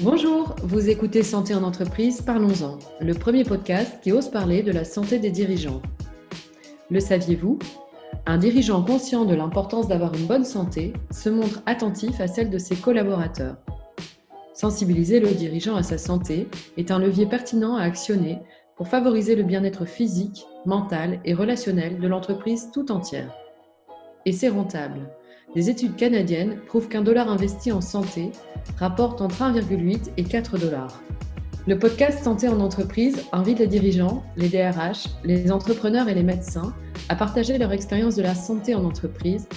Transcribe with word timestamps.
Bonjour, 0.00 0.54
vous 0.62 0.88
écoutez 0.88 1.24
Santé 1.24 1.56
en 1.56 1.64
entreprise, 1.64 2.22
parlons-en, 2.22 2.78
le 3.00 3.14
premier 3.14 3.42
podcast 3.42 3.98
qui 4.00 4.12
ose 4.12 4.28
parler 4.28 4.62
de 4.62 4.70
la 4.70 4.84
santé 4.84 5.18
des 5.18 5.32
dirigeants. 5.32 5.82
Le 6.88 7.00
saviez-vous? 7.00 7.58
Un 8.24 8.38
dirigeant 8.38 8.84
conscient 8.84 9.24
de 9.24 9.34
l'importance 9.34 9.88
d'avoir 9.88 10.14
une 10.14 10.26
bonne 10.26 10.44
santé 10.44 10.92
se 11.10 11.28
montre 11.28 11.62
attentif 11.66 12.20
à 12.20 12.28
celle 12.28 12.48
de 12.48 12.58
ses 12.58 12.76
collaborateurs. 12.76 13.56
Sensibiliser 14.54 15.18
le 15.18 15.32
dirigeant 15.32 15.74
à 15.74 15.82
sa 15.82 15.98
santé 15.98 16.46
est 16.76 16.92
un 16.92 17.00
levier 17.00 17.26
pertinent 17.26 17.74
à 17.74 17.82
actionner 17.82 18.38
pour 18.76 18.86
favoriser 18.86 19.34
le 19.34 19.42
bien-être 19.42 19.84
physique, 19.84 20.46
mental 20.64 21.18
et 21.24 21.34
relationnel 21.34 21.98
de 21.98 22.06
l'entreprise 22.06 22.68
tout 22.72 22.92
entière. 22.92 23.34
Et 24.26 24.32
c'est 24.32 24.48
rentable. 24.48 25.10
Des 25.56 25.70
études 25.70 25.96
canadiennes 25.96 26.60
prouvent 26.66 26.88
qu'un 26.88 27.02
dollar 27.02 27.28
investi 27.28 27.72
en 27.72 27.80
santé 27.80 28.30
rapporte 28.78 29.20
entre 29.20 29.42
1,8 29.42 30.10
et 30.16 30.24
4 30.24 30.58
dollars. 30.58 31.00
Le 31.66 31.78
podcast 31.78 32.24
Santé 32.24 32.48
en 32.48 32.60
entreprise 32.60 33.24
invite 33.32 33.58
les 33.58 33.66
dirigeants, 33.66 34.22
les 34.36 34.48
DRH, 34.48 35.08
les 35.24 35.52
entrepreneurs 35.52 36.08
et 36.08 36.14
les 36.14 36.22
médecins 36.22 36.72
à 37.08 37.14
partager 37.14 37.58
leur 37.58 37.72
expérience 37.72 38.16
de 38.16 38.22
la 38.22 38.34
santé 38.34 38.74
en 38.74 38.84
entreprise 38.84 39.48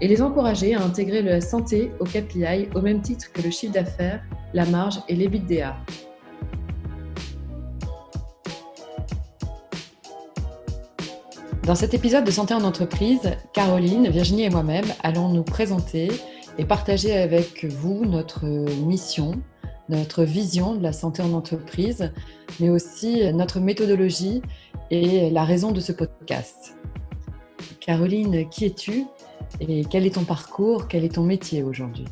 et 0.00 0.08
les 0.08 0.22
encourager 0.22 0.74
à 0.74 0.82
intégrer 0.82 1.22
la 1.22 1.40
santé 1.40 1.90
au 2.00 2.04
KPI 2.04 2.68
au 2.74 2.80
même 2.80 3.02
titre 3.02 3.32
que 3.32 3.42
le 3.42 3.50
chiffre 3.50 3.72
d'affaires, 3.72 4.22
la 4.54 4.64
marge 4.64 5.00
et 5.08 5.14
l'EBITDA. 5.14 5.76
Dans 11.64 11.74
cet 11.74 11.92
épisode 11.92 12.24
de 12.24 12.30
Santé 12.30 12.54
en 12.54 12.64
entreprise, 12.64 13.20
Caroline, 13.52 14.08
Virginie 14.08 14.44
et 14.44 14.48
moi-même 14.48 14.86
allons 15.02 15.28
nous 15.28 15.42
présenter 15.42 16.08
et 16.58 16.64
partager 16.64 17.16
avec 17.16 17.64
vous 17.64 18.04
notre 18.04 18.44
mission, 18.44 19.32
notre 19.88 20.24
vision 20.24 20.74
de 20.74 20.82
la 20.82 20.92
santé 20.92 21.22
en 21.22 21.32
entreprise, 21.32 22.12
mais 22.60 22.68
aussi 22.68 23.32
notre 23.32 23.60
méthodologie 23.60 24.42
et 24.90 25.30
la 25.30 25.44
raison 25.44 25.72
de 25.72 25.80
ce 25.80 25.92
podcast. 25.92 26.76
Caroline, 27.80 28.48
qui 28.48 28.66
es-tu 28.66 29.06
et 29.60 29.84
quel 29.84 30.04
est 30.04 30.14
ton 30.14 30.24
parcours, 30.24 30.88
quel 30.88 31.04
est 31.04 31.14
ton 31.14 31.22
métier 31.22 31.62
aujourd'hui? 31.62 32.04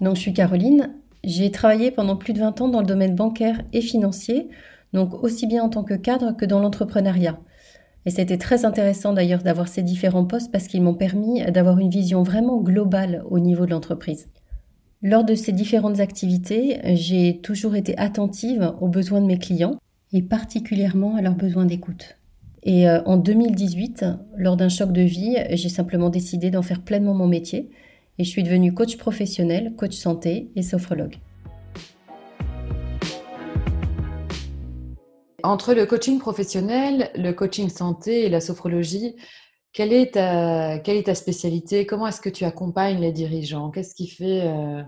Donc 0.00 0.16
je 0.16 0.20
suis 0.20 0.32
Caroline, 0.32 0.94
j'ai 1.24 1.50
travaillé 1.50 1.90
pendant 1.90 2.16
plus 2.16 2.34
de 2.34 2.40
20 2.40 2.60
ans 2.60 2.68
dans 2.68 2.80
le 2.80 2.86
domaine 2.86 3.16
bancaire 3.16 3.62
et 3.72 3.80
financier 3.80 4.48
donc 4.94 5.22
aussi 5.22 5.46
bien 5.46 5.62
en 5.64 5.68
tant 5.68 5.84
que 5.84 5.94
cadre 5.94 6.34
que 6.34 6.46
dans 6.46 6.60
l'entrepreneuriat. 6.60 7.38
Et 8.06 8.10
c'était 8.10 8.38
très 8.38 8.64
intéressant 8.64 9.12
d'ailleurs 9.12 9.42
d'avoir 9.42 9.68
ces 9.68 9.82
différents 9.82 10.26
postes 10.26 10.52
parce 10.52 10.66
qu'ils 10.66 10.82
m'ont 10.82 10.94
permis 10.94 11.42
d'avoir 11.50 11.78
une 11.78 11.90
vision 11.90 12.22
vraiment 12.22 12.60
globale 12.60 13.24
au 13.30 13.38
niveau 13.38 13.64
de 13.64 13.70
l'entreprise. 13.70 14.28
Lors 15.02 15.24
de 15.24 15.34
ces 15.34 15.52
différentes 15.52 16.00
activités, 16.00 16.80
j'ai 16.94 17.40
toujours 17.42 17.76
été 17.76 17.96
attentive 17.98 18.72
aux 18.80 18.88
besoins 18.88 19.20
de 19.20 19.26
mes 19.26 19.38
clients 19.38 19.78
et 20.12 20.22
particulièrement 20.22 21.16
à 21.16 21.22
leurs 21.22 21.34
besoins 21.34 21.66
d'écoute. 21.66 22.16
Et 22.62 22.88
euh, 22.88 23.02
en 23.04 23.18
2018, 23.18 24.04
lors 24.36 24.56
d'un 24.56 24.70
choc 24.70 24.92
de 24.92 25.02
vie, 25.02 25.36
j'ai 25.50 25.68
simplement 25.68 26.08
décidé 26.08 26.50
d'en 26.50 26.62
faire 26.62 26.82
pleinement 26.82 27.14
mon 27.14 27.26
métier 27.26 27.70
et 28.18 28.24
je 28.24 28.30
suis 28.30 28.42
devenue 28.42 28.72
coach 28.72 28.96
professionnel, 28.96 29.74
coach 29.76 29.94
santé 29.94 30.50
et 30.56 30.62
sophrologue. 30.62 31.16
Entre 35.44 35.74
le 35.74 35.84
coaching 35.84 36.18
professionnel, 36.18 37.10
le 37.14 37.32
coaching 37.32 37.68
santé 37.68 38.24
et 38.24 38.28
la 38.30 38.40
sophrologie, 38.40 39.14
quelle 39.74 39.92
est 39.92 40.14
ta, 40.14 41.14
spécialité? 41.14 41.84
Comment 41.84 42.06
est-ce 42.06 42.22
que 42.22 42.30
tu 42.30 42.44
accompagnes 42.44 42.98
les 42.98 43.12
dirigeants? 43.12 43.70
Qu'est-ce 43.70 43.94
qui 43.94 44.08
fait 44.08 44.40
euh, 44.46 44.82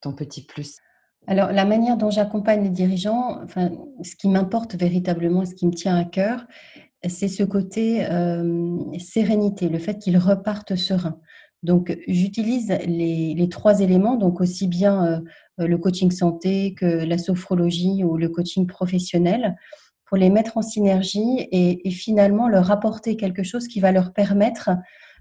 ton 0.00 0.12
petit 0.12 0.46
plus? 0.46 0.76
Alors, 1.26 1.50
la 1.50 1.64
manière 1.64 1.96
dont 1.96 2.10
j'accompagne 2.10 2.62
les 2.62 2.70
dirigeants, 2.70 3.40
ce 4.04 4.14
qui 4.14 4.28
m'importe 4.28 4.76
véritablement, 4.76 5.44
ce 5.44 5.54
qui 5.54 5.66
me 5.66 5.72
tient 5.72 5.96
à 5.96 6.04
cœur, 6.04 6.46
c'est 7.08 7.26
ce 7.26 7.42
côté 7.42 8.06
euh, 8.08 8.78
sérénité, 9.00 9.68
le 9.68 9.80
fait 9.80 9.98
qu'ils 9.98 10.18
repartent 10.18 10.76
sereins. 10.76 11.18
Donc, 11.62 11.96
j'utilise 12.08 12.76
les, 12.86 13.48
trois 13.48 13.80
éléments, 13.80 14.16
donc 14.16 14.40
aussi 14.40 14.66
bien 14.66 15.22
euh, 15.60 15.66
le 15.66 15.78
coaching 15.78 16.10
santé, 16.10 16.74
que 16.74 16.86
la 16.86 17.18
sophrologie 17.18 18.02
ou 18.02 18.16
le 18.16 18.28
coaching 18.28 18.66
professionnel, 18.66 19.56
pour 20.06 20.18
les 20.18 20.28
mettre 20.28 20.58
en 20.58 20.62
synergie 20.62 21.48
et, 21.52 21.90
finalement 21.90 22.48
leur 22.48 22.70
apporter 22.70 23.16
quelque 23.16 23.42
chose 23.42 23.68
qui 23.68 23.80
va 23.80 23.92
leur 23.92 24.12
permettre 24.12 24.70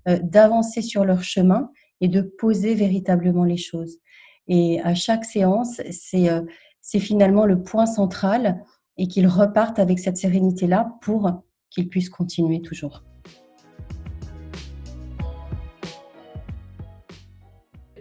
euh, 0.08 0.20
d'avancer 0.22 0.82
sur 0.82 1.06
leur 1.06 1.24
chemin 1.24 1.72
et 2.02 2.08
de 2.08 2.22
poser 2.22 2.74
véritablement 2.74 3.46
les 3.46 3.58
choses. 3.58 4.00
Et 4.48 4.82
à 4.82 4.96
chaque 4.96 5.26
séance, 5.26 5.80
euh, 6.16 6.42
c'est 6.82 7.00
finalement 7.00 7.46
le 7.46 7.62
point 7.62 7.86
central 7.86 8.66
et 8.98 9.08
qu'ils 9.08 9.28
repartent 9.28 9.80
avec 9.80 10.00
cette 10.00 10.18
sérénité-là 10.18 10.98
pour 11.02 11.44
qu'ils 11.70 11.88
puissent 11.88 12.10
continuer 12.10 12.62
toujours. 12.62 13.04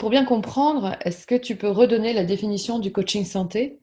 Pour 0.01 0.09
bien 0.09 0.25
comprendre, 0.25 0.97
est-ce 1.05 1.27
que 1.27 1.35
tu 1.35 1.57
peux 1.57 1.69
redonner 1.69 2.15
la 2.15 2.25
définition 2.25 2.79
du 2.79 2.91
coaching 2.91 3.27
santé? 3.27 3.83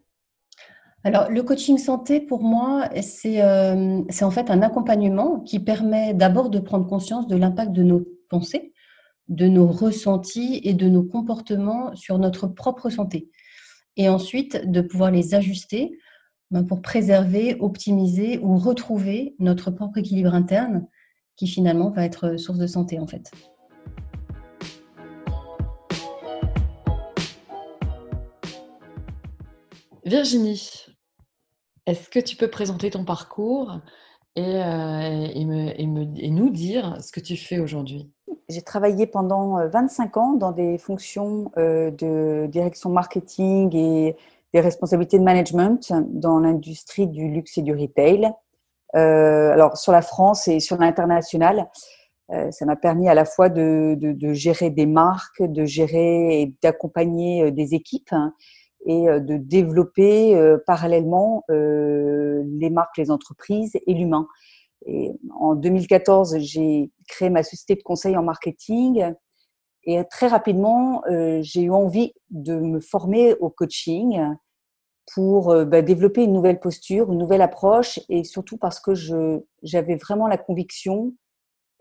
Alors, 1.04 1.30
le 1.30 1.44
coaching 1.44 1.78
santé, 1.78 2.20
pour 2.20 2.42
moi, 2.42 2.90
euh, 2.96 4.02
c'est 4.10 4.26
en 4.26 4.32
fait 4.32 4.50
un 4.50 4.64
accompagnement 4.64 5.42
qui 5.42 5.60
permet 5.60 6.16
d'abord 6.16 6.50
de 6.50 6.58
prendre 6.58 6.88
conscience 6.88 7.28
de 7.28 7.36
l'impact 7.36 7.72
de 7.72 7.84
nos 7.84 8.04
pensées, 8.30 8.74
de 9.28 9.48
nos 9.48 9.68
ressentis 9.68 10.60
et 10.64 10.74
de 10.74 10.90
nos 10.90 11.04
comportements 11.04 11.96
sur 11.96 12.18
notre 12.18 12.48
propre 12.48 12.90
santé. 12.90 13.30
Et 13.96 14.10
ensuite, 14.10 14.68
de 14.68 14.82
pouvoir 14.82 15.12
les 15.12 15.36
ajuster 15.36 16.00
ben, 16.50 16.64
pour 16.64 16.82
préserver, 16.82 17.58
optimiser 17.60 18.40
ou 18.40 18.58
retrouver 18.58 19.36
notre 19.38 19.70
propre 19.70 20.00
équilibre 20.00 20.34
interne 20.34 20.88
qui 21.36 21.46
finalement 21.46 21.92
va 21.92 22.06
être 22.06 22.38
source 22.38 22.58
de 22.58 22.66
santé 22.66 22.98
en 22.98 23.06
fait. 23.06 23.32
Virginie, 30.08 30.86
est-ce 31.86 32.10
que 32.10 32.20
tu 32.20 32.38
peux 32.38 32.50
présenter 32.50 32.90
ton 32.90 33.04
parcours 33.04 33.82
et, 34.38 34.42
euh, 34.42 35.28
nous 35.44 36.50
dire 36.50 36.96
ce 37.02 37.12
que 37.12 37.20
tu 37.20 37.36
fais 37.36 37.60
aujourd'hui? 37.60 38.10
J'ai 38.48 38.62
travaillé 38.62 39.06
pendant 39.06 39.68
25 39.68 40.16
euh, 40.16 40.20
ans 40.22 40.34
dans 40.34 40.54
des 40.54 40.78
fonctions 40.78 41.52
euh, 41.58 41.92
de 41.92 42.48
direction 42.50 42.90
marketing 42.90 43.76
et 43.76 44.16
des 44.54 44.62
responsabilités 44.62 45.20
de 45.20 45.26
management 45.26 45.92
dans 46.08 46.40
l'industrie 46.40 47.08
du 47.08 47.28
luxe 47.28 47.58
et 47.58 47.62
du 47.62 47.74
retail. 47.74 48.32
alors 48.94 49.76
sur 49.76 49.92
la 49.92 50.02
France 50.02 50.48
et 50.48 50.62
sur 50.62 50.78
l'international, 50.78 51.70
ça 52.30 52.66
m'a 52.66 52.78
permis 52.78 53.10
à 53.10 53.14
la 53.14 53.26
fois 53.26 53.50
de, 53.50 53.98
de, 54.00 54.34
gérer 54.34 54.70
des 54.70 54.86
marques, 54.86 55.44
de 55.44 55.66
gérer 55.66 56.42
et 56.42 56.56
d'accompagner 56.62 57.52
des 57.52 57.74
équipes 57.74 58.14
et 58.88 59.10
euh, 59.10 59.20
de 59.20 59.38
développer 59.38 60.36
euh, 60.36 60.58
parallèlement 60.66 61.44
euh, 61.52 62.42
les 62.48 62.70
marques, 62.70 62.98
les 62.98 63.12
entreprises 63.12 63.78
et 63.86 63.94
l'humain. 63.94 64.28
En 65.38 65.56
2014, 65.56 66.38
j'ai 66.40 66.92
créé 67.10 67.30
ma 67.30 67.44
société 67.44 67.76
de 67.76 67.84
conseil 67.84 68.16
en 68.16 68.24
marketing 68.24 69.14
et 69.84 70.02
très 70.10 70.28
rapidement, 70.28 71.02
j'ai 71.42 71.64
eu 71.64 71.72
envie 71.72 72.14
de 72.30 72.58
me 72.58 72.80
former 72.80 73.34
au 73.40 73.50
coaching 73.50 74.22
pour 75.14 75.54
bah, 75.66 75.82
développer 75.82 76.24
une 76.24 76.32
nouvelle 76.32 76.60
posture, 76.60 77.12
une 77.12 77.18
nouvelle 77.18 77.42
approche 77.42 78.00
et 78.08 78.24
surtout 78.24 78.58
parce 78.58 78.80
que 78.80 78.94
j'avais 79.64 79.96
vraiment 79.96 80.28
la 80.28 80.38
conviction 80.38 81.14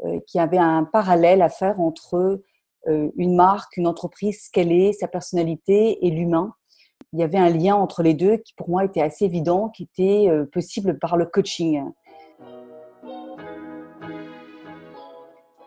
qu'il 0.00 0.38
y 0.38 0.42
avait 0.42 0.58
un 0.58 0.82
parallèle 0.82 1.42
à 1.42 1.48
faire 1.48 1.78
entre 1.80 2.42
une 2.86 3.36
marque, 3.36 3.76
une 3.76 3.86
entreprise, 3.86 4.46
ce 4.46 4.50
qu'elle 4.50 4.72
est, 4.72 4.94
sa 4.94 5.06
personnalité 5.06 6.04
et 6.04 6.10
l'humain 6.10 6.54
il 7.12 7.20
y 7.20 7.22
avait 7.22 7.38
un 7.38 7.50
lien 7.50 7.74
entre 7.74 8.02
les 8.02 8.14
deux 8.14 8.38
qui 8.38 8.54
pour 8.54 8.68
moi 8.68 8.84
était 8.84 9.02
assez 9.02 9.24
évident, 9.24 9.68
qui 9.68 9.84
était 9.84 10.28
euh, 10.28 10.44
possible 10.44 10.98
par 10.98 11.16
le 11.16 11.26
coaching. 11.26 11.82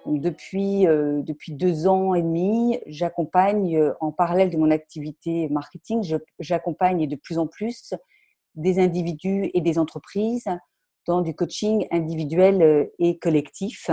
depuis, 0.05 0.87
euh, 0.87 1.21
depuis 1.21 1.53
deux 1.53 1.85
ans 1.87 2.15
et 2.15 2.23
demi, 2.23 2.79
j'accompagne 2.87 3.77
euh, 3.77 3.93
en 3.99 4.11
parallèle 4.11 4.49
de 4.49 4.57
mon 4.57 4.71
activité 4.71 5.47
marketing, 5.49 6.17
j'accompagne 6.39 7.07
de 7.07 7.15
plus 7.15 7.37
en 7.37 7.47
plus 7.47 7.93
des 8.55 8.79
individus 8.79 9.51
et 9.53 9.61
des 9.61 9.77
entreprises 9.77 10.47
dans 11.05 11.21
du 11.21 11.35
coaching 11.35 11.87
individuel 11.91 12.89
et 12.99 13.17
collectif, 13.17 13.89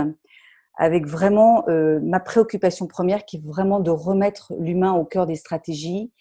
avec 0.77 1.07
vraiment 1.07 1.63
ma 1.67 2.19
préoccupation 2.19 2.85
première 2.85 3.25
qui 3.25 3.37
est 3.37 3.45
vraiment 3.45 3.79
de 3.79 3.89
remettre 3.89 4.53
l'humain 4.59 4.93
au 4.93 5.05
cœur 5.05 5.25
des 5.25 5.35
stratégies 5.35 6.11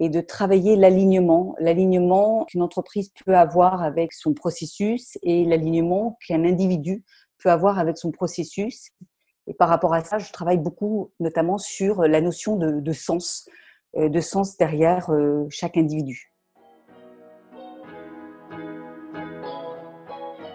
et 0.00 0.08
de 0.08 0.22
travailler 0.22 0.76
l'alignement, 0.76 1.54
l'alignement 1.58 2.46
qu'une 2.46 2.62
entreprise 2.62 3.12
peut 3.24 3.36
avoir 3.36 3.82
avec 3.82 4.14
son 4.14 4.32
processus 4.32 5.18
et 5.22 5.44
l'alignement 5.44 6.18
qu'un 6.26 6.42
individu 6.44 7.04
peut 7.38 7.50
avoir 7.50 7.78
avec 7.78 7.98
son 7.98 8.10
processus. 8.10 8.92
Et 9.46 9.52
par 9.52 9.68
rapport 9.68 9.92
à 9.92 10.02
ça, 10.02 10.18
je 10.18 10.32
travaille 10.32 10.56
beaucoup 10.56 11.10
notamment 11.20 11.58
sur 11.58 12.02
la 12.02 12.22
notion 12.22 12.56
de, 12.56 12.92
sens. 12.92 13.46
de 13.94 14.20
sens 14.20 14.56
derrière 14.56 15.10
chaque 15.50 15.76
individu. 15.76 16.32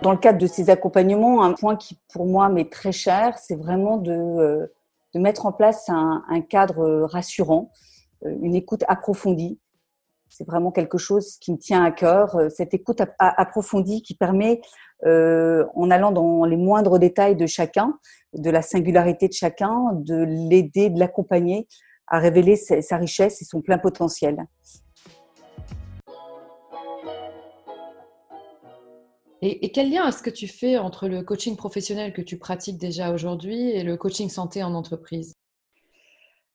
Dans 0.02 0.12
le 0.12 0.18
cadre 0.18 0.40
de 0.40 0.48
ces 0.48 0.72
accompagnements, 0.72 1.44
un 1.44 1.54
point 1.54 1.76
qui 1.76 2.00
pour 2.12 2.26
moi 2.26 2.50
m'est 2.50 2.72
très 2.72 2.92
cher, 2.92 3.38
c'est 3.38 3.56
vraiment 3.56 3.98
de, 3.98 4.72
de, 5.14 5.20
mettre 5.20 5.46
en 5.46 5.52
place 5.52 5.88
un 5.90 6.42
cadre 6.42 7.04
rassurant, 7.04 7.72
une 8.42 8.56
écoute 8.56 8.84
approfondie, 8.88 9.60
c'est 10.30 10.46
vraiment 10.46 10.72
quelque 10.72 10.98
chose 10.98 11.38
qui 11.38 11.52
me 11.52 11.58
tient 11.58 11.84
à 11.84 11.92
cœur, 11.92 12.36
euh, 12.36 12.50
cette 12.50 12.74
écoute 12.74 13.02
approfondie 13.20 14.02
qui 14.02 14.16
permet, 14.16 14.62
euh, 15.06 15.66
en 15.76 15.90
allant 15.92 16.12
dans 16.12 16.46
les 16.46 16.58
moindres 16.58 17.00
détails 17.00 17.36
de 17.36 17.46
chacun, 17.46 17.98
de 18.34 18.50
la 18.50 18.62
singularité 18.62 19.28
de 19.28 19.34
chacun, 19.34 19.94
de 19.94 20.24
l'aider, 20.50 20.90
de 20.90 21.00
l'accompagner 21.00 21.68
à 22.08 22.20
révéler 22.20 22.56
sa 22.56 22.98
richesse 22.98 23.42
et 23.42 23.46
son 23.46 23.62
plein 23.62 23.78
potentiel. 23.78 24.46
Et, 29.42 29.72
quel 29.72 29.92
lien 29.92 30.08
est-ce 30.08 30.24
que 30.24 30.30
tu 30.30 30.48
fais 30.48 30.78
entre 30.78 31.08
le 31.08 31.22
coaching 31.22 31.56
professionnel 31.56 32.14
que 32.14 32.22
tu 32.22 32.38
pratiques 32.38 32.78
déjà 32.78 33.12
aujourd'hui 33.12 33.70
et 33.70 33.84
le 33.84 33.96
coaching 33.96 34.30
santé 34.30 34.64
en 34.64 34.74
entreprise? 34.74 35.34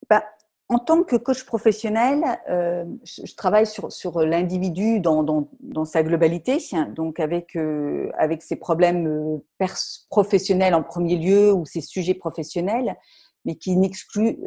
Bah, 0.08 0.24
en 0.70 0.78
tant 0.78 1.02
que 1.02 1.16
coach 1.16 1.42
professionnel, 1.44 2.22
euh, 2.48 2.84
je, 3.02 3.34
travaille 3.34 3.66
sur, 3.66 4.20
l'individu 4.20 5.00
dans, 5.00 5.48
sa 5.84 6.04
globalité, 6.04 6.58
donc 6.94 7.18
avec, 7.18 7.56
euh, 7.56 8.08
avec 8.16 8.40
ses 8.40 8.54
problèmes 8.54 9.08
euh, 9.08 9.66
professionnels 10.10 10.76
en 10.76 10.84
premier 10.84 11.16
lieu 11.16 11.52
ou 11.52 11.66
ses 11.66 11.80
sujets 11.80 12.14
professionnels, 12.14 12.96
mais 13.44 13.56
qui 13.56 13.74
n'exclut 13.76 14.38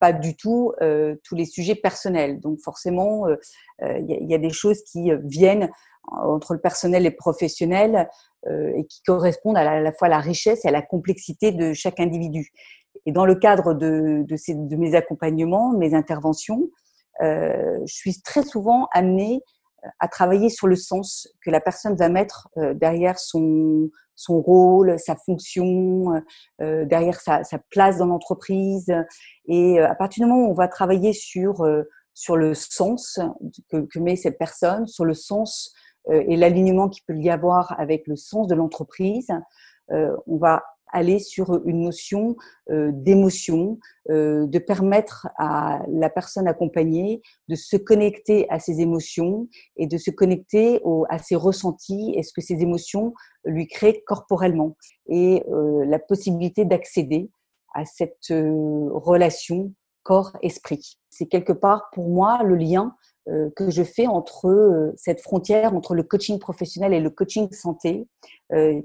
pas 0.00 0.12
du 0.12 0.36
tout 0.36 0.72
tous 1.22 1.34
les 1.36 1.44
sujets 1.46 1.76
personnels. 1.76 2.40
Donc 2.40 2.58
forcément, 2.60 3.26
il 3.80 4.26
y, 4.28 4.34
a 4.34 4.38
des 4.38 4.50
choses 4.50 4.82
qui 4.82 5.12
viennent 5.22 5.70
entre 6.10 6.54
le 6.54 6.60
personnel 6.60 7.06
et 7.06 7.10
le 7.10 7.16
professionnel 7.16 8.08
et 8.48 8.84
qui 8.86 9.02
correspondent 9.06 9.56
à 9.56 9.80
la 9.80 9.92
fois 9.92 10.08
à 10.08 10.10
la 10.10 10.18
richesse 10.18 10.64
et 10.64 10.68
à 10.68 10.72
la 10.72 10.82
complexité 10.82 11.52
de 11.52 11.72
chaque 11.74 12.00
individu. 12.00 12.50
Et 13.06 13.12
dans 13.12 13.24
le 13.24 13.34
cadre 13.34 13.74
de, 13.74 14.24
de, 14.26 14.36
ces, 14.36 14.54
de 14.54 14.76
mes 14.76 14.94
accompagnements, 14.94 15.72
mes 15.72 15.94
interventions, 15.94 16.68
euh, 17.22 17.78
je 17.86 17.94
suis 17.94 18.20
très 18.22 18.42
souvent 18.42 18.88
amenée 18.92 19.42
euh, 19.84 19.88
à 19.98 20.08
travailler 20.08 20.48
sur 20.48 20.66
le 20.66 20.76
sens 20.76 21.28
que 21.44 21.50
la 21.50 21.60
personne 21.60 21.96
va 21.96 22.08
mettre 22.08 22.48
euh, 22.56 22.74
derrière 22.74 23.18
son, 23.18 23.90
son 24.16 24.40
rôle, 24.40 24.98
sa 24.98 25.16
fonction, 25.16 26.22
derrière 26.58 27.20
sa, 27.20 27.42
sa, 27.42 27.58
place 27.70 27.98
dans 27.98 28.06
l'entreprise. 28.06 28.92
Et 29.46 29.80
à 29.80 29.94
partir 29.94 30.24
du 30.24 30.30
moment 30.30 30.46
où 30.46 30.50
on 30.50 30.54
va 30.54 30.68
travailler 30.68 31.14
sur, 31.14 31.66
sur 32.12 32.36
le 32.36 32.52
sens 32.52 33.18
que, 33.70 33.78
que, 33.78 33.98
met 33.98 34.16
cette 34.16 34.36
personne, 34.36 34.86
sur 34.86 35.06
le 35.06 35.14
sens 35.14 35.72
et 36.10 36.36
l'alignement 36.36 36.90
qu'il 36.90 37.02
peut 37.06 37.16
y 37.16 37.30
avoir 37.30 37.78
avec 37.80 38.06
le 38.06 38.16
sens 38.16 38.46
de 38.46 38.54
l'entreprise, 38.54 39.28
on 39.88 40.36
va 40.36 40.64
aller 40.92 41.18
sur 41.18 41.60
une 41.66 41.82
notion 41.82 42.36
euh, 42.70 42.90
d'émotion, 42.92 43.78
euh, 44.10 44.46
de 44.46 44.58
permettre 44.58 45.28
à 45.38 45.82
la 45.88 46.10
personne 46.10 46.48
accompagnée 46.48 47.22
de 47.48 47.54
se 47.54 47.76
connecter 47.76 48.48
à 48.50 48.58
ses 48.58 48.80
émotions 48.80 49.48
et 49.76 49.86
de 49.86 49.98
se 49.98 50.10
connecter 50.10 50.80
à 51.08 51.18
ses 51.18 51.36
ressentis 51.36 52.14
et 52.16 52.22
ce 52.22 52.32
que 52.32 52.40
ces 52.40 52.62
émotions 52.62 53.14
lui 53.44 53.66
créent 53.66 54.02
corporellement 54.06 54.76
et 55.08 55.42
euh, 55.50 55.84
la 55.84 55.98
possibilité 55.98 56.64
d'accéder 56.64 57.30
à 57.74 57.84
cette 57.84 58.28
relation 58.30 59.72
corps-esprit. 60.02 60.98
C'est 61.08 61.26
quelque 61.26 61.52
part 61.52 61.90
pour 61.92 62.08
moi 62.08 62.42
le 62.42 62.56
lien 62.56 62.96
que 63.54 63.70
je 63.70 63.84
fais 63.84 64.08
entre 64.08 64.92
cette 64.96 65.20
frontière 65.20 65.72
entre 65.72 65.94
le 65.94 66.02
coaching 66.02 66.40
professionnel 66.40 66.92
et 66.92 66.98
le 66.98 67.10
coaching 67.10 67.48
santé 67.52 68.08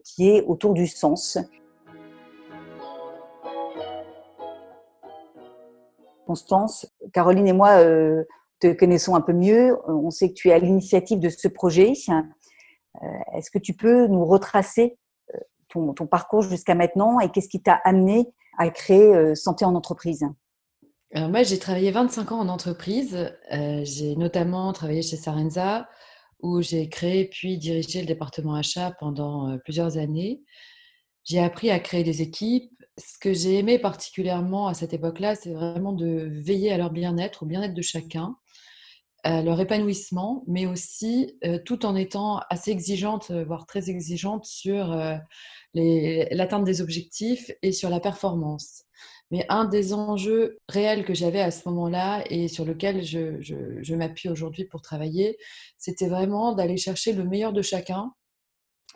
qui 0.04 0.30
est 0.30 0.44
autour 0.44 0.76
du 0.76 0.86
sens 0.86 1.40
Constance, 6.26 6.88
Caroline 7.14 7.48
et 7.48 7.54
moi 7.54 7.80
euh, 7.80 8.24
te 8.60 8.74
connaissons 8.74 9.16
un 9.16 9.22
peu 9.22 9.34
mieux. 9.34 9.78
On 9.88 10.12
sait 10.12 10.30
que 10.30 10.34
tu 10.34 10.50
es 10.50 10.54
à 10.54 10.60
l'initiative 10.60 11.20
de 11.20 11.30
ce 11.30 11.48
projet. 11.48 11.94
Euh, 12.10 13.08
est-ce 13.36 13.52
que 13.52 13.60
tu 13.60 13.74
peux 13.74 14.08
nous 14.08 14.26
retracer 14.26 14.98
euh, 15.34 15.40
ton, 15.70 16.08
parcours 16.08 16.42
jusqu'à 16.42 16.76
maintenant 16.76 17.20
et 17.20 17.30
qu'est-ce 17.30 17.50
qui 17.50 17.62
t'a 17.62 17.80
amené 17.84 18.28
à 18.58 18.70
créer 18.70 19.36
Santé 19.36 19.66
en 19.66 19.76
entreprise? 19.76 20.26
Moi, 21.14 21.44
j'ai 21.44 21.60
travaillé 21.60 21.92
25 21.92 22.32
ans 22.34 22.40
en 22.40 22.50
entreprise. 22.50 23.34
j'ai 23.50 24.16
notamment 24.16 24.72
travaillé 24.74 25.02
chez 25.02 25.18
Sarenza 25.18 25.88
où 26.42 26.62
j'ai 26.62 26.90
créé 26.90 27.26
puis 27.26 27.58
dirigé 27.58 28.02
le 28.02 28.06
département 28.06 28.56
achat 28.56 28.92
pendant 29.00 29.58
plusieurs 29.60 29.98
années. 29.98 30.42
J'ai 31.26 31.40
appris 31.40 31.72
à 31.72 31.80
créer 31.80 32.04
des 32.04 32.22
équipes, 32.22 32.72
ce 32.98 33.18
que 33.20 33.34
j'ai 33.34 33.56
aimé 33.60 33.80
particulièrement 33.80 34.68
à 34.68 34.74
cette 34.74 34.94
époque-là, 34.94 35.36
c'est 35.36 35.54
vraiment 35.54 35.94
de 35.94 36.30
veiller 36.32 36.72
à 36.72 36.78
leur 36.78 36.92
bien-être, 36.92 37.44
au 37.44 37.46
bien-être 37.46 37.74
de 37.74 37.82
chacun, 37.82 38.36
à 39.24 39.42
leur 39.42 39.60
épanouissement, 39.60 40.44
mais 40.48 40.66
aussi 40.68 41.38
euh, 41.44 41.58
tout 41.66 41.86
en 41.86 41.96
étant 41.96 42.42
assez 42.50 42.72
exigeante, 42.72 43.32
euh, 43.32 43.44
voire 43.44 43.66
très 43.66 43.90
exigeante 43.90 44.46
sur 44.46 44.92
euh, 44.94 45.16
l'atteinte 45.74 46.64
des 46.64 46.82
objectifs 46.82 47.52
et 47.64 47.72
sur 47.72 47.90
la 47.90 48.00
performance. 48.00 48.84
Mais 49.32 49.46
un 49.50 49.66
des 49.66 49.94
enjeux 49.94 50.60
réels 50.70 51.04
que 51.04 51.16
j'avais 51.16 51.42
à 51.42 51.50
ce 51.50 51.68
moment-là 51.68 52.24
et 52.30 52.48
sur 52.48 52.64
lequel 52.64 53.04
je, 53.04 53.42
je 53.42 53.96
m'appuie 53.96 54.30
aujourd'hui 54.30 54.66
pour 54.66 54.82
travailler, 54.84 55.38
c'était 55.80 56.08
vraiment 56.08 56.54
d'aller 56.54 56.78
chercher 56.78 57.12
le 57.12 57.24
meilleur 57.24 57.52
de 57.52 57.64
chacun 57.64 58.14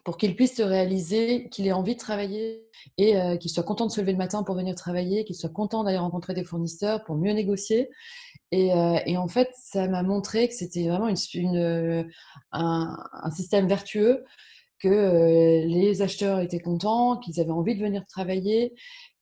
pour 0.04 0.18
qu'il 0.18 0.36
puisse 0.36 0.56
se 0.56 0.64
réaliser, 0.64 1.50
qu'il 1.50 1.68
ait 1.68 1.72
envie 1.72 1.96
de 1.96 2.00
travailler 2.00 2.64
et 2.98 3.18
euh, 3.18 3.38
qu'il 3.38 3.52
soit 3.52 3.64
content 3.64 3.86
de 3.86 3.92
se 3.92 4.02
lever 4.02 4.14
le 4.14 4.18
matin 4.18 4.44
pour 4.44 4.56
venir 4.56 4.76
travailler, 4.76 5.26
qu'il 5.26 5.36
soit 5.36 5.50
content 5.50 5.84
d'aller 5.84 5.98
rencontrer 5.98 6.34
des 6.34 6.44
fournisseurs 6.44 7.04
pour 7.04 7.16
mieux 7.16 7.34
négocier. 7.34 7.90
Et, 8.52 8.74
euh, 8.74 9.18
en 9.18 9.28
fait, 9.28 9.50
ça 9.54 9.88
m'a 9.88 10.04
montré 10.04 10.48
que 10.48 10.54
c'était 10.54 10.88
vraiment 10.88 11.08
une, 11.08 11.18
une, 11.36 12.10
un, 12.52 13.32
système 13.32 13.68
vertueux, 13.68 14.24
que 14.80 14.88
euh, 14.88 15.66
les 15.66 16.02
acheteurs 16.02 16.40
étaient 16.40 16.60
contents, 16.60 17.18
qu'ils 17.18 17.40
avaient 17.40 17.52
envie 17.52 17.76
de 17.76 17.84
venir 17.84 18.06
travailler, 18.08 18.74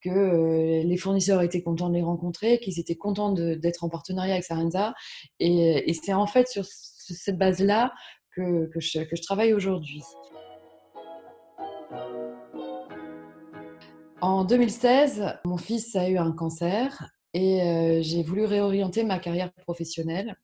que 0.02 0.84
les 0.84 0.98
fournisseurs 0.98 1.42
étaient 1.42 1.64
contents 1.64 1.90
de 1.90 1.96
les 1.96 2.04
rencontrer, 2.04 2.60
qu'ils 2.60 2.80
étaient 2.80 2.96
contents 2.96 3.32
d'être 3.32 3.84
en 3.84 3.90
partenariat 3.90 4.34
avec 4.34 4.46
Sarenza. 4.46 4.94
Et, 5.40 5.92
c'est 6.02 6.14
en 6.14 6.28
fait 6.28 6.48
sur 6.48 6.64
cette 6.66 7.38
base-là 7.38 7.92
que, 8.36 8.68
que 8.68 8.80
je 8.80 9.22
travaille 9.24 9.54
aujourd'hui. 9.54 10.04
En 14.20 14.46
2016, 14.46 15.40
mon 15.46 15.58
fils 15.58 15.96
a 15.96 16.10
eu 16.10 16.18
un 16.18 16.32
cancer 16.32 17.08
et 17.34 17.62
euh, 17.62 18.02
j'ai 18.02 18.24
voulu 18.24 18.46
réorienter 18.46 19.04
ma 19.04 19.20
carrière 19.20 19.54
professionnelle. 19.54 20.36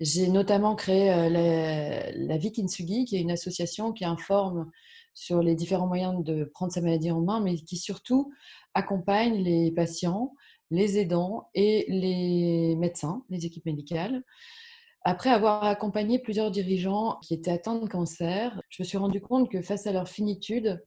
J'ai 0.00 0.26
notamment 0.26 0.74
créé 0.74 1.12
euh, 1.12 1.28
la, 1.28 2.10
la 2.12 2.38
qui 2.38 3.16
est 3.16 3.20
une 3.20 3.30
association 3.30 3.92
qui 3.92 4.04
informe 4.04 4.70
sur 5.14 5.40
les 5.40 5.54
différents 5.54 5.86
moyens 5.86 6.24
de 6.24 6.44
prendre 6.44 6.72
sa 6.72 6.80
maladie 6.80 7.12
en 7.12 7.20
main, 7.20 7.40
mais 7.40 7.54
qui 7.54 7.76
surtout 7.76 8.32
accompagne 8.74 9.36
les 9.36 9.70
patients, 9.70 10.34
les 10.72 10.98
aidants 10.98 11.48
et 11.54 11.86
les 11.88 12.74
médecins, 12.74 13.22
les 13.30 13.46
équipes 13.46 13.66
médicales. 13.66 14.24
Après 15.04 15.30
avoir 15.30 15.62
accompagné 15.62 16.18
plusieurs 16.18 16.50
dirigeants 16.50 17.20
qui 17.22 17.34
étaient 17.34 17.52
atteints 17.52 17.78
de 17.78 17.88
cancer, 17.88 18.60
je 18.68 18.82
me 18.82 18.84
suis 18.84 18.98
rendu 18.98 19.20
compte 19.20 19.48
que 19.48 19.62
face 19.62 19.86
à 19.86 19.92
leur 19.92 20.08
finitude, 20.08 20.82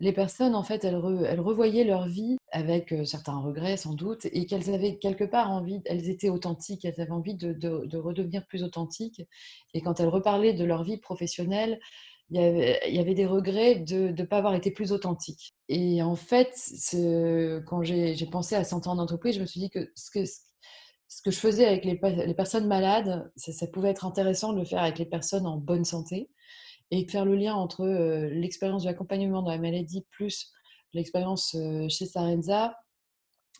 les 0.00 0.12
personnes, 0.12 0.54
en 0.54 0.62
fait, 0.62 0.84
elles, 0.84 0.96
revoyaient 0.96 1.84
leur 1.84 2.06
vie 2.06 2.36
avec 2.50 2.94
certains 3.04 3.38
regrets 3.38 3.76
sans 3.76 3.94
doute, 3.94 4.26
et 4.26 4.46
qu'elles 4.46 4.72
avaient 4.74 4.98
quelque 4.98 5.24
part 5.24 5.50
envie, 5.50 5.80
elles 5.86 6.08
étaient 6.08 6.28
authentiques, 6.28 6.84
elles 6.84 7.00
avaient 7.00 7.10
envie 7.10 7.34
de, 7.34 7.96
redevenir 7.96 8.46
plus 8.46 8.64
authentiques. 8.64 9.22
Et 9.72 9.80
quand 9.80 10.00
elles 10.00 10.08
reparlaient 10.08 10.52
de 10.52 10.64
leur 10.64 10.82
vie 10.82 10.98
professionnelle, 10.98 11.78
il 12.30 12.40
y 12.40 12.98
avait, 12.98 13.14
des 13.14 13.26
regrets 13.26 13.76
de 13.76 14.08
ne 14.08 14.24
pas 14.24 14.38
avoir 14.38 14.54
été 14.54 14.70
plus 14.70 14.92
authentique. 14.92 15.54
Et 15.68 16.02
en 16.02 16.16
fait, 16.16 16.54
quand 17.66 17.82
j'ai 17.82 18.26
pensé 18.30 18.56
à 18.56 18.64
santé 18.64 18.88
en 18.88 18.98
entreprise, 18.98 19.36
je 19.36 19.40
me 19.40 19.46
suis 19.46 19.60
dit 19.60 19.70
que 19.70 19.92
ce 19.94 20.10
que, 20.10 20.24
ce 20.24 21.22
que 21.22 21.30
je 21.30 21.38
faisais 21.38 21.66
avec 21.66 21.84
les, 21.84 22.34
personnes 22.34 22.66
malades, 22.66 23.30
ça, 23.36 23.66
pouvait 23.68 23.90
être 23.90 24.06
intéressant 24.06 24.52
de 24.52 24.58
le 24.58 24.64
faire 24.64 24.82
avec 24.82 24.98
les 24.98 25.06
personnes 25.06 25.46
en 25.46 25.58
bonne 25.58 25.84
santé 25.84 26.30
et 26.90 27.08
faire 27.08 27.24
le 27.24 27.34
lien 27.34 27.54
entre 27.54 27.86
l'expérience 27.86 28.82
de 28.82 28.88
l'accompagnement 28.88 29.42
dans 29.42 29.50
la 29.50 29.58
maladie 29.58 30.04
plus 30.10 30.52
l'expérience 30.92 31.56
chez 31.88 32.06
Sarenza, 32.06 32.76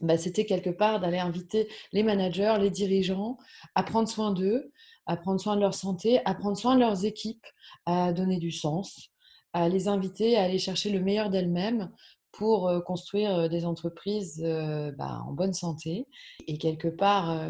bah, 0.01 0.19
c'était 0.19 0.47
quelque 0.47 0.71
part 0.71 1.01
d'aller 1.01 1.19
inviter 1.19 1.69
les 1.93 2.03
managers, 2.03 2.57
les 2.61 2.71
dirigeants 2.71 3.39
à 3.75 3.83
prendre 3.83 4.09
soin 4.09 4.33
d'eux, 4.33 4.73
à 5.07 5.17
prendre 5.17 5.41
soin 5.41 5.57
de 5.57 5.61
leur 5.61 5.75
santé, 5.75 6.21
à 6.25 6.35
prendre 6.35 6.57
soin 6.57 6.75
de 6.75 6.81
leurs 6.81 7.05
équipes, 7.05 7.47
à 7.87 8.13
donner 8.13 8.39
du 8.39 8.51
sens, 8.51 9.11
à 9.53 9.69
les 9.69 9.87
inviter 9.87 10.37
à 10.37 10.45
aller 10.45 10.59
chercher 10.59 10.91
le 10.91 11.01
meilleur 11.01 11.31
d'elles-mêmes 11.31 11.91
pour 12.33 12.73
construire 12.85 13.49
des 13.49 13.65
entreprises 13.65 14.43
bah, 14.99 15.23
en 15.29 15.33
bonne 15.33 15.53
santé. 15.53 16.09
Et 16.49 16.59
quelque 16.59 16.89
part, 16.89 17.49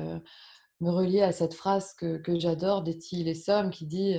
me 0.81 0.91
relier 0.91 1.23
à 1.23 1.33
cette 1.33 1.55
phrase 1.55 1.95
que, 1.95 2.21
j'adore 2.39 2.83
d'Etty 2.83 3.35
Somme 3.35 3.71
qui 3.71 3.87
dit 3.87 4.17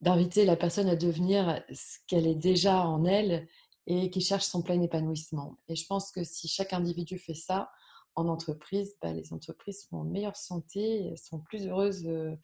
d'inviter 0.00 0.44
la 0.44 0.56
personne 0.56 0.88
à 0.88 0.96
devenir 0.96 1.62
ce 1.72 1.98
qu'elle 2.06 2.26
est 2.26 2.34
déjà 2.34 2.86
en 2.86 3.04
elle 3.04 3.48
et 3.86 4.10
qui 4.10 4.20
cherche 4.20 4.44
son 4.44 4.62
plein 4.62 4.80
épanouissement. 4.80 5.58
Et 5.68 5.76
je 5.76 5.86
pense 5.86 6.10
que 6.10 6.24
si 6.24 6.48
chaque 6.48 6.72
individu 6.72 7.18
fait 7.18 7.34
ça 7.34 7.70
en 8.14 8.28
entreprise, 8.28 8.96
bah, 9.02 9.12
les 9.12 9.32
entreprises 9.32 9.86
sont 9.88 9.98
en 9.98 10.04
meilleure 10.04 10.36
santé, 10.36 11.08
et 11.08 11.16
sont 11.16 11.38
plus 11.40 11.66
heureuses 11.66 12.02
de, 12.02 12.38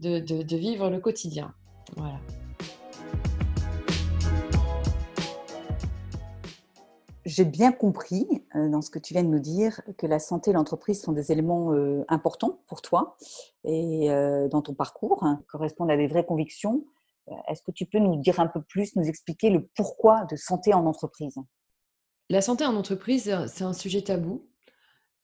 de, 0.00 0.42
de 0.42 0.56
vivre 0.56 0.90
le 0.90 1.00
quotidien. 1.00 1.54
Voilà. 1.96 2.20
J'ai 7.24 7.44
bien 7.44 7.72
compris 7.72 8.26
euh, 8.56 8.68
dans 8.68 8.82
ce 8.82 8.90
que 8.90 8.98
tu 8.98 9.14
viens 9.14 9.22
de 9.22 9.28
nous 9.28 9.38
dire 9.38 9.80
que 9.96 10.06
la 10.06 10.18
santé 10.18 10.50
et 10.50 10.54
l'entreprise 10.54 11.00
sont 11.00 11.12
des 11.12 11.30
éléments 11.30 11.72
euh, 11.72 12.04
importants 12.08 12.62
pour 12.66 12.82
toi 12.82 13.16
et 13.64 14.10
euh, 14.10 14.48
dans 14.48 14.62
ton 14.62 14.74
parcours, 14.74 15.22
hein, 15.24 15.42
correspondent 15.48 15.90
à 15.90 15.96
des 15.96 16.08
vraies 16.08 16.26
convictions. 16.26 16.84
Est-ce 17.48 17.62
que 17.62 17.70
tu 17.70 17.86
peux 17.86 18.00
nous 18.00 18.16
dire 18.16 18.40
un 18.40 18.48
peu 18.48 18.60
plus, 18.60 18.96
nous 18.96 19.04
expliquer 19.04 19.50
le 19.50 19.68
pourquoi 19.76 20.24
de 20.24 20.34
santé 20.34 20.74
en 20.74 20.86
entreprise? 20.86 21.36
La 22.28 22.40
santé 22.40 22.64
en 22.64 22.74
entreprise, 22.74 23.32
c'est 23.46 23.62
un 23.62 23.72
sujet 23.72 24.02
tabou. 24.02 24.48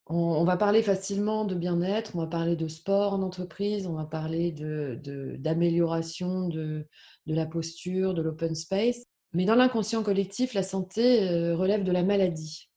On, 0.05 0.43
va 0.43 0.57
parler 0.57 0.81
facilement 0.81 1.45
de 1.45 1.53
bien-être, 1.53 2.15
on 2.15 2.19
va 2.19 2.27
parler 2.27 2.55
de 2.55 2.67
sport 2.67 3.13
en 3.13 3.21
entreprise, 3.21 3.85
on 3.85 3.93
va 3.93 4.05
parler 4.05 4.51
d'amélioration 4.51 6.47
de, 6.47 6.87
de 7.27 7.35
la 7.35 7.45
posture, 7.45 8.15
de 8.15 8.21
l'open 8.23 8.55
space. 8.55 9.05
Mais 9.33 9.45
dans 9.45 9.55
l'inconscient 9.55 10.03
collectif, 10.03 10.53
la 10.53 10.63
santé 10.63 11.29
euh, 11.29 11.55
relève 11.55 11.83
de 11.83 11.91
la 11.91 12.03
maladie. 12.03 12.69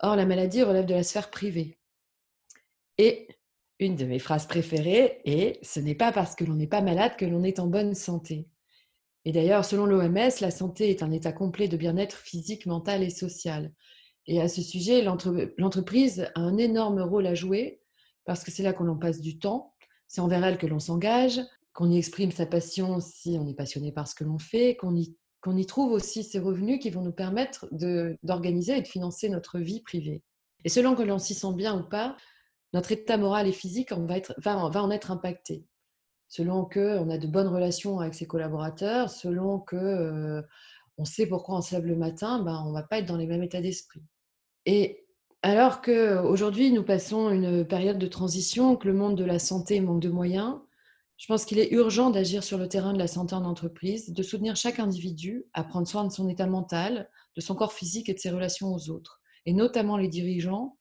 Or, 0.00 0.16
la 0.16 0.26
maladie 0.26 0.62
relève 0.62 0.86
de 0.86 0.94
la 0.94 1.02
sphère 1.02 1.30
privée. 1.30 1.78
Et 2.98 3.28
une 3.78 3.96
de 3.96 4.04
mes 4.04 4.18
phrases 4.18 4.46
préférées 4.46 5.20
est 5.24 5.58
Ce 5.64 5.80
n'est 5.80 5.94
pas 5.94 6.12
parce 6.12 6.34
que 6.34 6.44
l'on 6.44 6.54
n'est 6.54 6.66
pas 6.66 6.80
malade 6.80 7.16
que 7.16 7.24
l'on 7.24 7.44
est 7.44 7.58
en 7.58 7.66
bonne 7.66 7.94
santé. 7.94 8.48
Et 9.24 9.32
d'ailleurs, 9.32 9.64
selon 9.64 9.86
l'OMS, 9.86 10.30
la 10.40 10.50
santé 10.50 10.90
est 10.90 11.02
un 11.02 11.10
état 11.10 11.32
complet 11.32 11.68
de 11.68 11.76
bien-être 11.76 12.16
physique, 12.16 12.66
mental 12.66 13.02
et 13.02 13.10
social. 13.10 13.72
Et 14.26 14.40
à 14.40 14.48
ce 14.48 14.62
sujet, 14.62 15.02
l'entreprise 15.02 16.30
a 16.34 16.40
un 16.40 16.56
énorme 16.56 17.00
rôle 17.00 17.26
à 17.26 17.34
jouer 17.34 17.80
parce 18.24 18.42
que 18.42 18.50
c'est 18.50 18.62
là 18.62 18.72
qu'on 18.72 18.88
en 18.88 18.96
passe 18.96 19.20
du 19.20 19.38
temps, 19.38 19.74
c'est 20.08 20.20
envers 20.20 20.44
elle 20.44 20.58
que 20.58 20.66
l'on 20.66 20.78
s'engage, 20.78 21.40
qu'on 21.72 21.90
y 21.90 21.98
exprime 21.98 22.30
sa 22.30 22.46
passion 22.46 23.00
si 23.00 23.36
on 23.38 23.46
est 23.46 23.54
passionné 23.54 23.92
par 23.92 24.08
ce 24.08 24.14
que 24.14 24.24
l'on 24.24 24.38
fait, 24.38 24.76
qu'on 24.76 24.94
y 24.94 25.14
qu'on 25.44 25.58
y 25.58 25.66
trouve 25.66 25.92
aussi 25.92 26.24
ces 26.24 26.38
revenus 26.38 26.80
qui 26.80 26.88
vont 26.88 27.02
nous 27.02 27.12
permettre 27.12 27.68
d'organiser 28.22 28.78
et 28.78 28.82
de 28.82 28.88
financer 28.88 29.28
notre 29.28 29.58
vie 29.58 29.82
privée. 29.82 30.22
Et 30.64 30.70
selon 30.70 30.94
que 30.94 31.02
l'on 31.02 31.18
s'y 31.18 31.34
sent 31.34 31.52
bien 31.52 31.78
ou 31.78 31.82
pas, 31.82 32.16
notre 32.72 32.92
état 32.92 33.18
moral 33.18 33.46
et 33.46 33.52
physique 33.52 33.92
va, 33.92 34.16
être, 34.16 34.34
va, 34.38 34.56
en 34.56 34.90
être 34.90 35.10
impacté. 35.10 35.66
Selon 36.28 36.64
qu'on 36.64 37.10
a 37.10 37.18
de 37.18 37.26
bonnes 37.26 37.48
relations 37.48 38.00
avec 38.00 38.14
ses 38.14 38.26
collaborateurs, 38.26 39.10
selon 39.10 39.58
que 39.58 39.76
euh, 39.76 40.40
on 40.96 41.04
sait 41.04 41.26
pourquoi 41.26 41.58
on 41.58 41.60
se 41.60 41.74
lève 41.74 41.84
le 41.84 41.96
matin, 41.96 42.42
ben, 42.42 42.62
on 42.64 42.70
ne 42.70 42.74
va 42.74 42.82
pas 42.82 43.00
être 43.00 43.06
dans 43.06 43.18
les 43.18 43.26
mêmes 43.26 43.42
états 43.42 43.60
d'esprit. 43.60 44.02
Et 44.64 45.04
alors 45.42 45.82
qu'aujourd'hui, 45.82 46.72
nous 46.72 46.84
passons 46.84 47.28
une 47.28 47.66
période 47.66 47.98
de 47.98 48.06
transition, 48.06 48.76
que 48.76 48.88
le 48.88 48.94
monde 48.94 49.18
de 49.18 49.24
la 49.24 49.38
santé 49.38 49.78
manque 49.80 50.00
de 50.00 50.08
moyens, 50.08 50.56
je 51.16 51.26
pense 51.26 51.44
qu'il 51.44 51.58
est 51.58 51.70
urgent 51.70 52.10
d'agir 52.10 52.42
sur 52.42 52.58
le 52.58 52.68
terrain 52.68 52.92
de 52.92 52.98
la 52.98 53.06
santé 53.06 53.34
en 53.34 53.44
entreprise, 53.44 54.12
de 54.12 54.22
soutenir 54.22 54.56
chaque 54.56 54.80
individu 54.80 55.44
à 55.52 55.62
prendre 55.62 55.86
soin 55.86 56.04
de 56.04 56.12
son 56.12 56.28
état 56.28 56.46
mental, 56.46 57.08
de 57.36 57.40
son 57.40 57.54
corps 57.54 57.72
physique 57.72 58.08
et 58.08 58.14
de 58.14 58.18
ses 58.18 58.30
relations 58.30 58.74
aux 58.74 58.90
autres, 58.90 59.20
et 59.46 59.52
notamment 59.52 59.96
les 59.96 60.08
dirigeants 60.08 60.76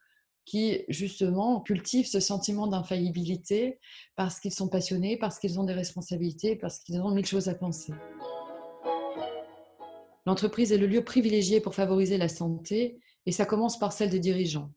qui, 0.45 0.83
justement, 0.89 1.61
cultivent 1.61 2.07
ce 2.07 2.19
sentiment 2.19 2.67
d'infaillibilité 2.67 3.79
parce 4.15 4.39
qu'ils 4.39 4.53
sont 4.53 4.67
passionnés, 4.67 5.17
parce 5.17 5.39
qu'ils 5.39 5.59
ont 5.59 5.63
des 5.63 5.73
responsabilités, 5.73 6.55
parce 6.55 6.79
qu'ils 6.79 6.99
ont 6.99 7.11
mille 7.11 7.25
choses 7.25 7.47
à 7.47 7.55
penser. 7.55 7.93
L'entreprise 10.25 10.71
est 10.71 10.77
le 10.77 10.87
lieu 10.87 11.03
privilégié 11.03 11.61
pour 11.61 11.75
favoriser 11.75 12.17
la 12.17 12.29
santé 12.29 12.99
et 13.25 13.31
ça 13.31 13.45
commence 13.45 13.77
par 13.77 13.93
celle 13.93 14.09
des 14.09 14.19
dirigeants, 14.19 14.71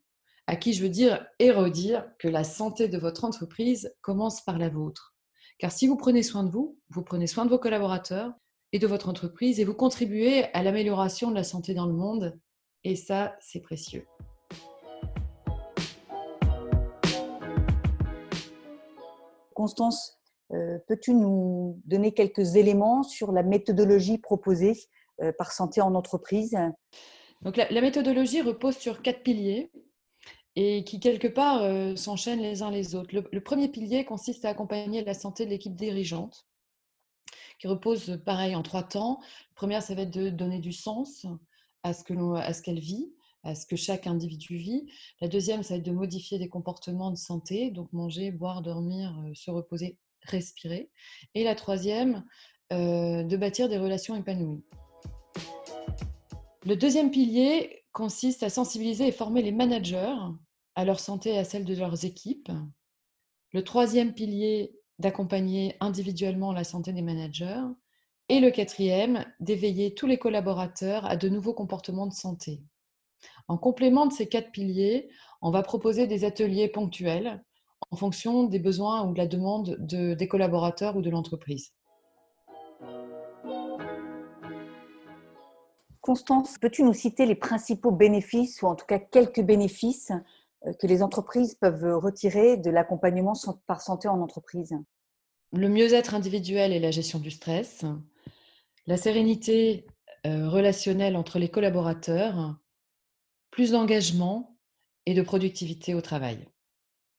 à 0.45 0.55
qui 0.55 0.73
je 0.73 0.83
veux 0.83 0.89
dire 0.89 1.25
et 1.39 1.51
redire 1.51 2.05
que 2.19 2.27
la 2.27 2.43
santé 2.43 2.87
de 2.87 2.97
votre 2.97 3.25
entreprise 3.25 3.93
commence 4.01 4.41
par 4.41 4.57
la 4.57 4.69
vôtre. 4.69 5.16
Car 5.59 5.71
si 5.71 5.87
vous 5.87 5.95
prenez 5.95 6.21
soin 6.21 6.43
de 6.43 6.51
vous, 6.51 6.77
vous 6.89 7.01
prenez 7.01 7.25
soin 7.25 7.43
de 7.43 7.49
vos 7.49 7.57
collaborateurs 7.57 8.31
et 8.73 8.79
de 8.79 8.85
votre 8.85 9.09
entreprise 9.09 9.59
et 9.59 9.63
vous 9.63 9.73
contribuez 9.73 10.43
à 10.53 10.61
l'amélioration 10.61 11.31
de 11.31 11.35
la 11.35 11.43
santé 11.43 11.73
dans 11.73 11.87
le 11.87 11.93
monde. 11.93 12.39
Et 12.83 12.95
ça, 12.95 13.35
c'est 13.39 13.61
précieux. 13.61 14.05
Constance, 19.55 20.19
euh, 20.53 20.77
peux-tu 20.87 21.15
nous 21.15 21.81
donner 21.85 22.13
quelques 22.13 22.55
éléments 22.55 23.01
sur 23.01 23.31
la 23.31 23.41
méthodologie 23.41 24.19
proposée 24.19 24.77
euh, 25.23 25.31
par 25.35 25.51
Santé 25.51 25.81
en 25.81 25.95
entreprise? 25.95 26.55
Donc, 27.41 27.57
la, 27.57 27.81
méthodologie 27.81 28.43
repose 28.43 28.77
sur 28.77 29.01
quatre 29.01 29.23
piliers 29.23 29.71
et 30.59 30.83
qui, 30.83 30.99
quelque 30.99 31.27
part, 31.27 31.61
euh, 31.61 31.95
s'enchaînent 31.95 32.41
les 32.41 32.63
uns 32.63 32.71
les 32.71 32.95
autres. 32.95 33.13
Le, 33.13 33.41
premier 33.41 33.67
pilier 33.67 34.05
consiste 34.05 34.43
à 34.43 34.49
accompagner 34.49 35.03
la 35.03 35.13
santé 35.13 35.45
de 35.45 35.51
l'équipe 35.51 35.75
dirigeante, 35.75 36.47
qui 37.59 37.67
repose, 37.67 38.19
pareil, 38.25 38.55
en 38.55 38.63
trois 38.63 38.81
temps. 38.81 39.19
La 39.21 39.55
première, 39.55 39.83
ça 39.83 39.93
va 39.93 40.01
être 40.01 40.13
de 40.13 40.31
donner 40.31 40.57
du 40.57 40.71
sens 40.73 41.27
à 41.83 41.93
ce 41.93 42.03
qu'elle 42.03 42.79
vit, 42.79 43.13
à 43.43 43.53
ce 43.53 43.67
que 43.67 43.75
chaque 43.75 44.07
individu 44.07 44.57
vit. 44.57 44.87
La 45.21 45.27
deuxième, 45.27 45.61
ça 45.61 45.75
va 45.75 45.77
être 45.77 45.85
de 45.85 45.91
modifier 45.91 46.39
des 46.39 46.49
comportements 46.49 47.11
de 47.11 47.17
santé, 47.17 47.69
donc 47.69 47.93
manger, 47.93 48.31
boire, 48.31 48.63
dormir, 48.63 49.15
euh, 49.27 49.35
se 49.35 49.51
reposer, 49.51 49.99
respirer. 50.23 50.89
Et 51.35 51.43
la 51.43 51.53
troisième, 51.53 52.25
euh, 52.73 53.21
de 53.21 53.37
bâtir 53.37 53.69
des 53.69 53.77
relations 53.77 54.15
épanouies. 54.15 54.63
Le 56.65 56.75
deuxième 56.75 57.11
pilier 57.11 57.83
consiste 57.91 58.41
à 58.41 58.49
sensibiliser 58.49 59.07
et 59.07 59.11
former 59.11 59.43
les 59.43 59.51
managers 59.51 60.15
à 60.77 60.85
leur 60.85 60.99
santé 60.99 61.31
et 61.31 61.39
à 61.39 61.43
celle 61.43 61.65
de 61.65 61.75
leurs 61.75 62.05
équipes. 62.05 62.51
Le 63.51 63.63
troisième 63.63 64.13
pilier, 64.13 64.79
d'accompagner 64.99 65.75
individuellement 65.79 66.53
la 66.53 66.63
santé 66.63 66.93
des 66.93 67.01
managers. 67.01 67.63
Et 68.29 68.39
le 68.39 68.51
quatrième, 68.51 69.25
d'éveiller 69.39 69.95
tous 69.95 70.05
les 70.05 70.19
collaborateurs 70.19 71.03
à 71.05 71.17
de 71.17 71.29
nouveaux 71.29 71.55
comportements 71.55 72.05
de 72.05 72.13
santé. 72.13 72.61
En 73.47 73.57
complément 73.57 74.05
de 74.05 74.13
ces 74.13 74.29
quatre 74.29 74.51
piliers, 74.51 75.09
on 75.41 75.49
va 75.49 75.63
proposer 75.63 76.05
des 76.05 76.25
ateliers 76.25 76.67
ponctuels 76.67 77.43
en 77.89 77.95
fonction 77.95 78.43
des 78.43 78.59
besoins 78.59 79.03
ou 79.07 79.13
de 79.13 79.17
la 79.17 79.27
demande 79.27 79.77
de, 79.79 80.13
des 80.13 80.27
collaborateurs 80.27 80.95
ou 80.95 81.01
de 81.01 81.09
l'entreprise. 81.09 81.73
Constance, 86.01 86.59
peux-tu 86.59 86.83
nous 86.83 86.93
citer 86.93 87.25
les 87.25 87.35
principaux 87.35 87.91
bénéfices, 87.91 88.61
ou 88.61 88.67
en 88.67 88.75
tout 88.75 88.85
cas 88.85 88.99
quelques 88.99 89.41
bénéfices 89.41 90.11
que 90.79 90.87
les 90.87 91.03
entreprises 91.03 91.55
peuvent 91.55 91.97
retirer 91.97 92.57
de 92.57 92.69
l'accompagnement 92.69 93.33
par 93.67 93.81
santé 93.81 94.07
en 94.07 94.21
entreprise 94.21 94.73
Le 95.53 95.69
mieux-être 95.69 96.13
individuel 96.13 96.73
et 96.73 96.79
la 96.79 96.91
gestion 96.91 97.19
du 97.19 97.31
stress, 97.31 97.85
la 98.87 98.97
sérénité 98.97 99.85
euh, 100.25 100.49
relationnelle 100.49 101.15
entre 101.15 101.39
les 101.39 101.49
collaborateurs, 101.49 102.57
plus 103.51 103.71
d'engagement 103.71 104.57
et 105.05 105.13
de 105.13 105.21
productivité 105.21 105.93
au 105.93 106.01
travail. 106.01 106.47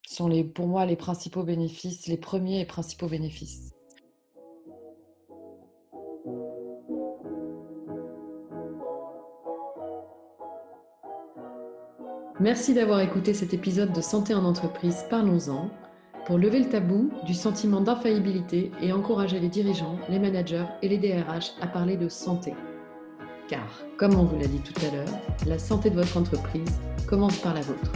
Sont 0.06 0.28
les, 0.28 0.44
pour 0.44 0.66
moi 0.66 0.86
les 0.86 0.96
principaux 0.96 1.42
bénéfices, 1.42 2.06
les 2.06 2.16
premiers 2.16 2.60
et 2.60 2.64
principaux 2.64 3.08
bénéfices. 3.08 3.72
Merci 12.40 12.72
d'avoir 12.72 13.00
écouté 13.00 13.34
cet 13.34 13.52
épisode 13.52 13.92
de 13.92 14.00
Santé 14.00 14.32
en 14.32 14.44
entreprise, 14.44 15.04
parlons-en, 15.10 15.70
pour 16.24 16.38
lever 16.38 16.60
le 16.60 16.68
tabou 16.68 17.10
du 17.26 17.34
sentiment 17.34 17.80
d'infaillibilité 17.80 18.70
et 18.80 18.92
encourager 18.92 19.40
les 19.40 19.48
dirigeants, 19.48 19.98
les 20.08 20.20
managers 20.20 20.66
et 20.80 20.88
les 20.88 20.98
DRH 20.98 21.50
à 21.60 21.66
parler 21.66 21.96
de 21.96 22.08
santé. 22.08 22.54
Car, 23.48 23.82
comme 23.96 24.14
on 24.14 24.22
vous 24.22 24.38
l'a 24.38 24.46
dit 24.46 24.60
tout 24.60 24.86
à 24.86 24.94
l'heure, 24.94 25.18
la 25.48 25.58
santé 25.58 25.90
de 25.90 25.96
votre 25.96 26.16
entreprise 26.16 26.78
commence 27.08 27.38
par 27.38 27.54
la 27.54 27.62
vôtre. 27.62 27.90